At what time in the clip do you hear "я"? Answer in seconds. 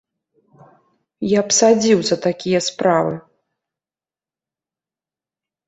1.31-1.41